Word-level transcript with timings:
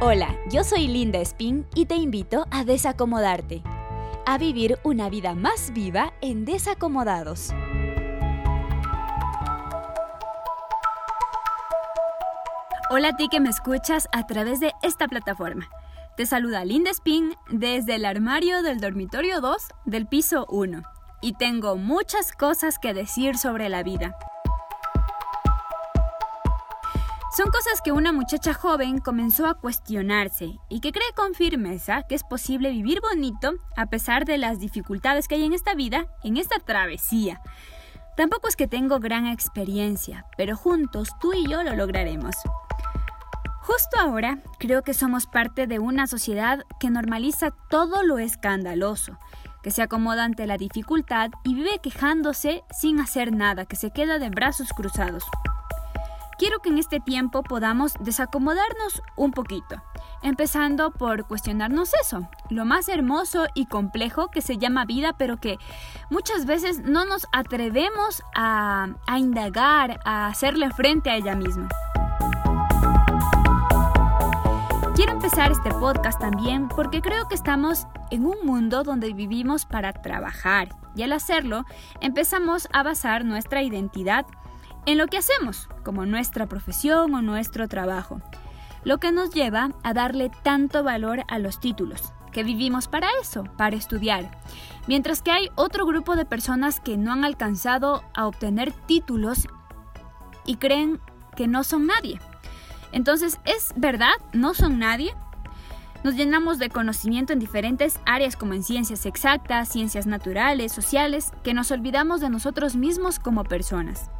Hola, 0.00 0.36
yo 0.48 0.62
soy 0.62 0.86
Linda 0.86 1.18
Spin 1.18 1.66
y 1.74 1.86
te 1.86 1.96
invito 1.96 2.46
a 2.52 2.62
desacomodarte, 2.62 3.64
a 4.26 4.38
vivir 4.38 4.78
una 4.84 5.10
vida 5.10 5.34
más 5.34 5.72
viva 5.72 6.12
en 6.20 6.44
Desacomodados. 6.44 7.50
Hola 12.90 13.08
a 13.08 13.16
ti 13.16 13.26
que 13.28 13.40
me 13.40 13.48
escuchas 13.48 14.06
a 14.12 14.24
través 14.24 14.60
de 14.60 14.72
esta 14.82 15.08
plataforma. 15.08 15.68
Te 16.16 16.26
saluda 16.26 16.64
Linda 16.64 16.92
Spin 16.92 17.34
desde 17.50 17.96
el 17.96 18.04
armario 18.04 18.62
del 18.62 18.78
dormitorio 18.78 19.40
2 19.40 19.66
del 19.84 20.06
piso 20.06 20.46
1 20.48 20.80
y 21.22 21.32
tengo 21.32 21.74
muchas 21.74 22.30
cosas 22.30 22.78
que 22.78 22.94
decir 22.94 23.36
sobre 23.36 23.68
la 23.68 23.82
vida. 23.82 24.16
Son 27.30 27.50
cosas 27.50 27.82
que 27.82 27.92
una 27.92 28.10
muchacha 28.10 28.54
joven 28.54 29.00
comenzó 29.00 29.46
a 29.46 29.54
cuestionarse 29.54 30.58
y 30.70 30.80
que 30.80 30.92
cree 30.92 31.12
con 31.14 31.34
firmeza 31.34 32.02
que 32.08 32.14
es 32.14 32.24
posible 32.24 32.70
vivir 32.70 33.02
bonito 33.02 33.52
a 33.76 33.86
pesar 33.86 34.24
de 34.24 34.38
las 34.38 34.58
dificultades 34.58 35.28
que 35.28 35.34
hay 35.34 35.44
en 35.44 35.52
esta 35.52 35.74
vida, 35.74 36.06
en 36.24 36.38
esta 36.38 36.58
travesía. 36.58 37.42
Tampoco 38.16 38.48
es 38.48 38.56
que 38.56 38.66
tengo 38.66 38.98
gran 38.98 39.26
experiencia, 39.26 40.24
pero 40.38 40.56
juntos 40.56 41.10
tú 41.20 41.34
y 41.34 41.46
yo 41.46 41.62
lo 41.62 41.76
lograremos. 41.76 42.34
Justo 43.60 44.00
ahora 44.00 44.38
creo 44.58 44.82
que 44.82 44.94
somos 44.94 45.26
parte 45.26 45.66
de 45.66 45.78
una 45.78 46.06
sociedad 46.06 46.64
que 46.80 46.88
normaliza 46.88 47.50
todo 47.68 48.02
lo 48.04 48.18
escandaloso, 48.18 49.18
que 49.62 49.70
se 49.70 49.82
acomoda 49.82 50.24
ante 50.24 50.46
la 50.46 50.56
dificultad 50.56 51.30
y 51.44 51.54
vive 51.54 51.78
quejándose 51.82 52.64
sin 52.70 53.00
hacer 53.00 53.32
nada, 53.32 53.66
que 53.66 53.76
se 53.76 53.90
queda 53.90 54.18
de 54.18 54.30
brazos 54.30 54.70
cruzados. 54.70 55.24
Quiero 56.38 56.60
que 56.60 56.68
en 56.68 56.78
este 56.78 57.00
tiempo 57.00 57.42
podamos 57.42 57.94
desacomodarnos 57.98 59.02
un 59.16 59.32
poquito, 59.32 59.82
empezando 60.22 60.92
por 60.92 61.26
cuestionarnos 61.26 61.90
eso, 62.00 62.28
lo 62.48 62.64
más 62.64 62.88
hermoso 62.88 63.48
y 63.54 63.66
complejo 63.66 64.28
que 64.28 64.40
se 64.40 64.56
llama 64.56 64.84
vida, 64.84 65.14
pero 65.18 65.38
que 65.38 65.58
muchas 66.10 66.46
veces 66.46 66.78
no 66.78 67.04
nos 67.04 67.26
atrevemos 67.32 68.22
a, 68.36 68.86
indagar, 69.16 69.98
a 70.04 70.28
hacerle 70.28 70.70
frente 70.70 71.10
a 71.10 71.16
ella 71.16 71.34
misma. 71.34 71.68
Quiero 74.94 75.12
empezar 75.12 75.50
este 75.50 75.70
podcast 75.70 76.20
también 76.20 76.68
porque 76.68 77.02
creo 77.02 77.26
que 77.26 77.34
estamos 77.34 77.88
en 78.12 78.26
un 78.26 78.36
mundo 78.44 78.84
donde 78.84 79.12
vivimos 79.12 79.64
para 79.64 79.92
trabajar 79.92 80.68
y 80.94 81.02
al 81.02 81.12
hacerlo 81.12 81.64
empezamos 82.00 82.68
a 82.72 82.82
basar 82.82 83.24
nuestra 83.24 83.62
identidad 83.62 84.26
en 84.88 84.96
lo 84.96 85.06
que 85.06 85.18
hacemos, 85.18 85.68
como 85.84 86.06
nuestra 86.06 86.46
profesión 86.46 87.12
o 87.12 87.20
nuestro 87.20 87.68
trabajo, 87.68 88.22
lo 88.84 88.96
que 88.96 89.12
nos 89.12 89.34
lleva 89.34 89.72
a 89.82 89.92
darle 89.92 90.30
tanto 90.42 90.82
valor 90.82 91.24
a 91.28 91.38
los 91.38 91.60
títulos, 91.60 92.14
que 92.32 92.42
vivimos 92.42 92.88
para 92.88 93.08
eso, 93.20 93.44
para 93.58 93.76
estudiar, 93.76 94.30
mientras 94.86 95.20
que 95.20 95.30
hay 95.30 95.50
otro 95.56 95.84
grupo 95.84 96.16
de 96.16 96.24
personas 96.24 96.80
que 96.80 96.96
no 96.96 97.12
han 97.12 97.26
alcanzado 97.26 98.02
a 98.14 98.26
obtener 98.26 98.72
títulos 98.72 99.46
y 100.46 100.56
creen 100.56 101.00
que 101.36 101.48
no 101.48 101.64
son 101.64 101.86
nadie. 101.86 102.18
Entonces, 102.90 103.40
¿es 103.44 103.74
verdad? 103.76 104.14
¿No 104.32 104.54
son 104.54 104.78
nadie? 104.78 105.14
Nos 106.02 106.14
llenamos 106.14 106.58
de 106.58 106.70
conocimiento 106.70 107.34
en 107.34 107.40
diferentes 107.40 108.00
áreas 108.06 108.36
como 108.36 108.54
en 108.54 108.62
ciencias 108.62 109.04
exactas, 109.04 109.68
ciencias 109.68 110.06
naturales, 110.06 110.72
sociales, 110.72 111.30
que 111.44 111.52
nos 111.52 111.70
olvidamos 111.72 112.22
de 112.22 112.30
nosotros 112.30 112.74
mismos 112.74 113.18
como 113.18 113.44
personas. 113.44 114.10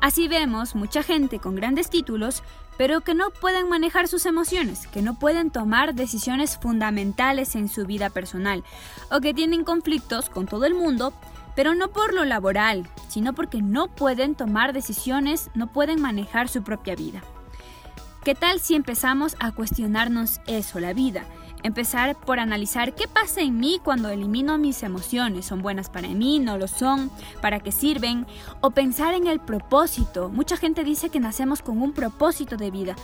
Así 0.00 0.28
vemos 0.28 0.74
mucha 0.74 1.02
gente 1.02 1.38
con 1.38 1.54
grandes 1.54 1.90
títulos, 1.90 2.42
pero 2.78 3.02
que 3.02 3.14
no 3.14 3.30
pueden 3.30 3.68
manejar 3.68 4.08
sus 4.08 4.24
emociones, 4.24 4.86
que 4.86 5.02
no 5.02 5.18
pueden 5.18 5.50
tomar 5.50 5.94
decisiones 5.94 6.56
fundamentales 6.56 7.54
en 7.54 7.68
su 7.68 7.84
vida 7.84 8.08
personal, 8.08 8.64
o 9.10 9.20
que 9.20 9.34
tienen 9.34 9.64
conflictos 9.64 10.30
con 10.30 10.46
todo 10.46 10.64
el 10.64 10.74
mundo, 10.74 11.12
pero 11.54 11.74
no 11.74 11.88
por 11.88 12.14
lo 12.14 12.24
laboral, 12.24 12.88
sino 13.08 13.34
porque 13.34 13.60
no 13.60 13.88
pueden 13.88 14.34
tomar 14.34 14.72
decisiones, 14.72 15.50
no 15.54 15.66
pueden 15.66 16.00
manejar 16.00 16.48
su 16.48 16.62
propia 16.62 16.94
vida. 16.94 17.22
¿Qué 18.24 18.34
tal 18.34 18.60
si 18.60 18.74
empezamos 18.74 19.36
a 19.38 19.52
cuestionarnos 19.52 20.40
eso, 20.46 20.80
la 20.80 20.94
vida? 20.94 21.24
Empezar 21.62 22.18
por 22.18 22.40
analizar 22.40 22.94
qué 22.94 23.06
pasa 23.06 23.42
en 23.42 23.58
mí 23.58 23.80
cuando 23.84 24.08
elimino 24.08 24.56
mis 24.56 24.82
emociones. 24.82 25.44
¿Son 25.46 25.60
buenas 25.60 25.90
para 25.90 26.08
mí? 26.08 26.38
¿No 26.38 26.56
lo 26.56 26.68
son? 26.68 27.10
¿Para 27.42 27.60
qué 27.60 27.70
sirven? 27.70 28.26
O 28.60 28.70
pensar 28.70 29.14
en 29.14 29.26
el 29.26 29.40
propósito. 29.40 30.30
Mucha 30.30 30.56
gente 30.56 30.84
dice 30.84 31.10
que 31.10 31.20
nacemos 31.20 31.60
con 31.60 31.82
un 31.82 31.92
propósito 31.92 32.56
de 32.56 32.70
vida, 32.70 32.96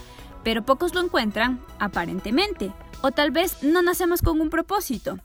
pero 0.42 0.64
pocos 0.64 0.94
lo 0.94 1.02
encuentran 1.02 1.60
aparentemente. 1.78 2.72
O 3.02 3.10
tal 3.10 3.30
vez 3.30 3.62
no 3.62 3.82
nacemos 3.82 4.22
con 4.22 4.40
un 4.40 4.48
propósito. 4.48 5.18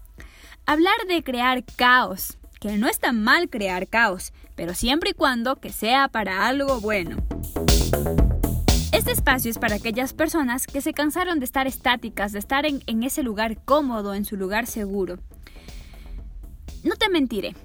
Hablar 0.65 0.95
de 1.07 1.23
crear 1.23 1.63
caos, 1.63 2.37
que 2.59 2.77
no 2.77 2.87
está 2.87 3.13
mal 3.13 3.49
crear 3.49 3.87
caos, 3.87 4.33
pero 4.55 4.73
siempre 4.73 5.11
y 5.11 5.13
cuando 5.13 5.55
que 5.55 5.71
sea 5.71 6.09
para 6.09 6.47
algo 6.47 6.81
bueno. 6.81 7.17
Este 9.01 9.13
espacio 9.13 9.49
es 9.49 9.57
para 9.57 9.77
aquellas 9.77 10.13
personas 10.13 10.67
que 10.67 10.79
se 10.79 10.93
cansaron 10.93 11.39
de 11.39 11.45
estar 11.45 11.65
estáticas, 11.65 12.33
de 12.33 12.37
estar 12.37 12.67
en, 12.67 13.03
ese 13.03 13.23
lugar 13.23 13.57
cómodo, 13.65 14.13
en 14.13 14.25
su 14.25 14.37
lugar 14.37 14.67
seguro. 14.67 15.17
No 16.83 16.95
te 16.95 17.09
mentiré, 17.09 17.55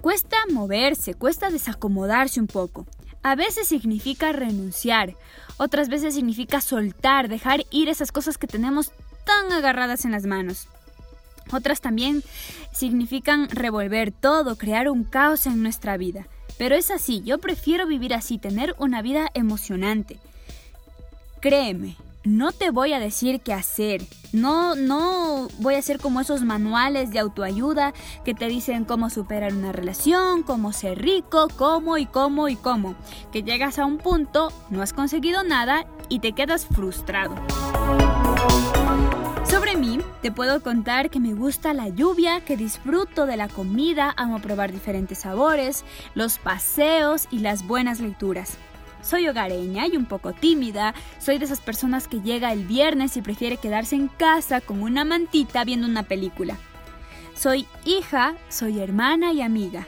cuesta 0.00 0.36
moverse, 0.50 1.14
cuesta 1.14 1.50
desacomodarse 1.50 2.40
un 2.40 2.48
poco. 2.48 2.84
A 3.22 3.36
veces 3.36 3.68
significa 3.68 4.32
renunciar, 4.32 5.14
otras 5.56 5.88
veces 5.88 6.14
significa 6.14 6.60
soltar, 6.60 7.28
dejar 7.28 7.64
ir 7.70 7.88
esas 7.88 8.10
cosas 8.10 8.36
que 8.36 8.48
tenemos 8.48 8.90
tan 9.24 9.52
agarradas 9.52 10.04
en 10.04 10.10
las 10.10 10.26
manos. 10.26 10.66
Otras 11.52 11.80
también 11.80 12.24
significan 12.72 13.48
revolver 13.50 14.10
todo, 14.10 14.56
crear 14.56 14.88
un 14.88 15.04
caos 15.04 15.46
en 15.46 15.62
nuestra 15.62 15.96
vida. 15.96 16.26
Pero 16.58 16.74
es 16.74 16.90
así, 16.90 17.22
yo 17.24 17.38
prefiero 17.38 17.86
vivir 17.86 18.14
así, 18.14 18.36
tener 18.36 18.74
una 18.80 19.00
vida 19.00 19.30
emocionante. 19.34 20.18
Créeme, 21.42 21.96
no 22.22 22.52
te 22.52 22.70
voy 22.70 22.92
a 22.92 23.00
decir 23.00 23.40
qué 23.40 23.52
hacer. 23.52 24.00
No, 24.32 24.76
no 24.76 25.48
voy 25.58 25.74
a 25.74 25.80
hacer 25.80 25.98
como 25.98 26.20
esos 26.20 26.42
manuales 26.42 27.10
de 27.10 27.18
autoayuda 27.18 27.94
que 28.24 28.32
te 28.32 28.46
dicen 28.46 28.84
cómo 28.84 29.10
superar 29.10 29.52
una 29.52 29.72
relación, 29.72 30.44
cómo 30.44 30.72
ser 30.72 31.02
rico, 31.02 31.48
cómo 31.56 31.98
y 31.98 32.06
cómo 32.06 32.48
y 32.48 32.54
cómo. 32.54 32.94
Que 33.32 33.42
llegas 33.42 33.80
a 33.80 33.86
un 33.86 33.98
punto, 33.98 34.52
no 34.70 34.82
has 34.82 34.92
conseguido 34.92 35.42
nada 35.42 35.84
y 36.08 36.20
te 36.20 36.30
quedas 36.30 36.64
frustrado. 36.64 37.34
Sobre 39.44 39.76
mí, 39.76 39.98
te 40.22 40.30
puedo 40.30 40.62
contar 40.62 41.10
que 41.10 41.18
me 41.18 41.34
gusta 41.34 41.74
la 41.74 41.88
lluvia, 41.88 42.40
que 42.44 42.56
disfruto 42.56 43.26
de 43.26 43.36
la 43.36 43.48
comida, 43.48 44.14
amo 44.16 44.38
probar 44.38 44.70
diferentes 44.70 45.18
sabores, 45.18 45.84
los 46.14 46.38
paseos 46.38 47.26
y 47.32 47.40
las 47.40 47.66
buenas 47.66 47.98
lecturas. 47.98 48.58
Soy 49.02 49.28
hogareña 49.28 49.86
y 49.88 49.96
un 49.96 50.06
poco 50.06 50.32
tímida. 50.32 50.94
Soy 51.18 51.38
de 51.38 51.44
esas 51.44 51.60
personas 51.60 52.08
que 52.08 52.20
llega 52.20 52.52
el 52.52 52.64
viernes 52.64 53.16
y 53.16 53.22
prefiere 53.22 53.56
quedarse 53.56 53.96
en 53.96 54.08
casa 54.08 54.60
con 54.60 54.80
una 54.80 55.04
mantita 55.04 55.64
viendo 55.64 55.86
una 55.86 56.04
película. 56.04 56.56
Soy 57.34 57.66
hija, 57.84 58.36
soy 58.48 58.78
hermana 58.78 59.32
y 59.32 59.42
amiga, 59.42 59.86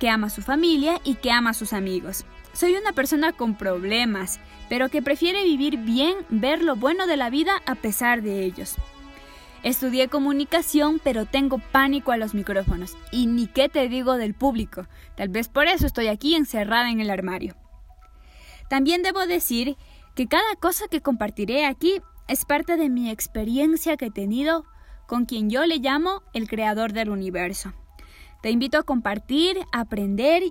que 0.00 0.08
ama 0.08 0.26
a 0.26 0.30
su 0.30 0.42
familia 0.42 1.00
y 1.04 1.14
que 1.14 1.30
ama 1.30 1.50
a 1.50 1.54
sus 1.54 1.72
amigos. 1.72 2.24
Soy 2.52 2.74
una 2.74 2.92
persona 2.92 3.32
con 3.32 3.54
problemas, 3.54 4.40
pero 4.68 4.88
que 4.88 5.02
prefiere 5.02 5.44
vivir 5.44 5.76
bien, 5.76 6.16
ver 6.28 6.62
lo 6.62 6.74
bueno 6.74 7.06
de 7.06 7.16
la 7.16 7.30
vida 7.30 7.52
a 7.66 7.76
pesar 7.76 8.22
de 8.22 8.44
ellos. 8.44 8.76
Estudié 9.62 10.08
comunicación, 10.08 11.00
pero 11.02 11.26
tengo 11.26 11.58
pánico 11.58 12.12
a 12.12 12.16
los 12.16 12.34
micrófonos. 12.34 12.96
Y 13.12 13.26
ni 13.26 13.46
qué 13.46 13.68
te 13.68 13.88
digo 13.88 14.16
del 14.16 14.34
público. 14.34 14.86
Tal 15.16 15.28
vez 15.28 15.48
por 15.48 15.66
eso 15.66 15.86
estoy 15.86 16.08
aquí 16.08 16.34
encerrada 16.34 16.90
en 16.90 17.00
el 17.00 17.10
armario. 17.10 17.56
También 18.68 19.02
debo 19.02 19.26
decir 19.26 19.76
que 20.14 20.26
cada 20.26 20.56
cosa 20.60 20.88
que 20.88 21.00
compartiré 21.00 21.66
aquí 21.66 22.00
es 22.28 22.44
parte 22.44 22.76
de 22.76 22.88
mi 22.88 23.10
experiencia 23.10 23.96
que 23.96 24.06
he 24.06 24.10
tenido 24.10 24.64
con 25.06 25.24
quien 25.24 25.50
yo 25.50 25.64
le 25.66 25.78
llamo 25.78 26.22
el 26.32 26.48
creador 26.48 26.92
del 26.92 27.10
universo. 27.10 27.72
Te 28.42 28.50
invito 28.50 28.78
a 28.78 28.82
compartir, 28.82 29.58
a 29.72 29.80
aprender 29.80 30.42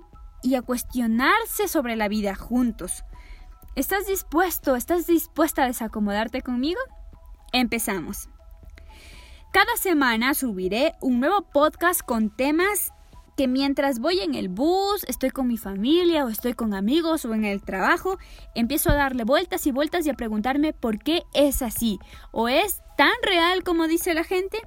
y 0.42 0.54
a 0.54 0.62
cuestionarse 0.62 1.68
sobre 1.68 1.96
la 1.96 2.08
vida 2.08 2.34
juntos. 2.34 3.04
¿Estás 3.74 4.06
dispuesto, 4.06 4.76
estás 4.76 5.06
dispuesta 5.06 5.64
a 5.64 5.66
desacomodarte 5.66 6.40
conmigo? 6.40 6.80
Empezamos. 7.52 8.28
Cada 9.52 9.76
semana 9.76 10.34
subiré 10.34 10.92
un 11.00 11.20
nuevo 11.20 11.42
podcast 11.42 12.00
con 12.02 12.34
temas 12.34 12.92
que 13.36 13.48
mientras 13.48 13.98
voy 13.98 14.20
en 14.20 14.34
el 14.34 14.48
bus, 14.48 15.04
estoy 15.04 15.30
con 15.30 15.46
mi 15.46 15.58
familia 15.58 16.24
o 16.24 16.28
estoy 16.28 16.54
con 16.54 16.74
amigos 16.74 17.24
o 17.26 17.34
en 17.34 17.44
el 17.44 17.62
trabajo, 17.62 18.18
empiezo 18.54 18.90
a 18.90 18.94
darle 18.94 19.24
vueltas 19.24 19.66
y 19.66 19.72
vueltas 19.72 20.06
y 20.06 20.10
a 20.10 20.14
preguntarme 20.14 20.72
por 20.72 20.98
qué 20.98 21.22
es 21.34 21.60
así 21.60 21.98
o 22.32 22.48
es 22.48 22.82
tan 22.96 23.12
real 23.22 23.62
como 23.62 23.86
dice 23.86 24.14
la 24.14 24.24
gente. 24.24 24.58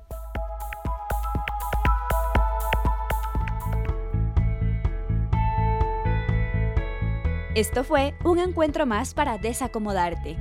Esto 7.55 7.83
fue 7.83 8.13
un 8.23 8.37
encuentro 8.37 8.85
más 8.85 9.15
para 9.15 9.39
desacomodarte. 9.39 10.37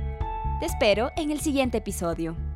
Te 0.59 0.65
espero 0.67 1.11
en 1.17 1.31
el 1.31 1.41
siguiente 1.41 1.79
episodio. 1.79 2.48